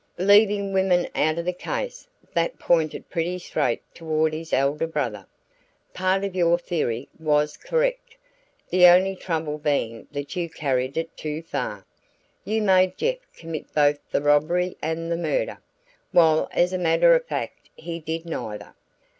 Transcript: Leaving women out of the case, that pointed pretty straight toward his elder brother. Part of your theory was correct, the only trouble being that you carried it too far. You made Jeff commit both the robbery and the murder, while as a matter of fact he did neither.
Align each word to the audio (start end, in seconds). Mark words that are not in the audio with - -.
Leaving 0.17 0.73
women 0.73 1.07
out 1.13 1.37
of 1.37 1.45
the 1.45 1.53
case, 1.53 2.07
that 2.33 2.57
pointed 2.57 3.07
pretty 3.07 3.37
straight 3.37 3.83
toward 3.93 4.33
his 4.33 4.51
elder 4.51 4.87
brother. 4.87 5.27
Part 5.93 6.23
of 6.23 6.33
your 6.35 6.57
theory 6.57 7.07
was 7.19 7.55
correct, 7.55 8.15
the 8.71 8.87
only 8.87 9.15
trouble 9.15 9.59
being 9.59 10.07
that 10.11 10.35
you 10.35 10.49
carried 10.49 10.97
it 10.97 11.15
too 11.15 11.43
far. 11.43 11.85
You 12.43 12.63
made 12.63 12.97
Jeff 12.97 13.17
commit 13.37 13.71
both 13.75 13.99
the 14.09 14.23
robbery 14.23 14.75
and 14.81 15.11
the 15.11 15.17
murder, 15.17 15.59
while 16.11 16.47
as 16.51 16.73
a 16.73 16.79
matter 16.79 17.13
of 17.13 17.25
fact 17.27 17.69
he 17.75 17.99
did 17.99 18.25
neither. 18.25 18.73